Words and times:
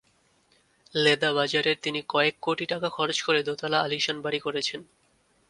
লেদা 0.95 1.29
বাজারে 1.33 1.71
তিনি 1.83 1.99
কয়েক 2.09 2.35
কোটি 2.41 2.65
টাকা 2.65 2.87
খরচ 2.89 3.17
করে 3.21 3.39
দোতলা 3.43 3.77
আলিশান 3.81 4.17
বাড়ি 4.21 4.39
করেছেন। 4.39 4.81